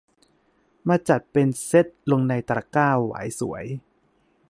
[0.87, 3.65] มาจัดเป็นเซตลงในตะกร้าหวายสวย